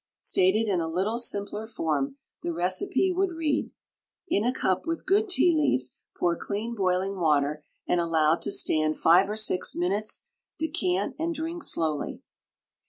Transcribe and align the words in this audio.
Stated 0.17 0.67
in 0.67 0.81
a 0.81 0.87
little 0.89 1.19
simpler 1.19 1.67
form 1.67 2.17
the 2.41 2.51
recipe 2.51 3.11
would 3.11 3.33
read: 3.33 3.69
In 4.27 4.43
a 4.43 4.51
cup 4.51 4.87
with 4.87 5.05
good 5.05 5.29
tea 5.29 5.53
leaves 5.55 5.95
pour 6.17 6.35
clean 6.35 6.73
boiling 6.73 7.19
water 7.19 7.63
and 7.87 7.99
allow 8.01 8.33
to 8.35 8.51
stand 8.51 8.97
five 8.97 9.29
or 9.29 9.35
six 9.35 9.75
minutes; 9.75 10.27
decant 10.57 11.15
and 11.19 11.35
drink 11.35 11.61
slowly. 11.61 12.23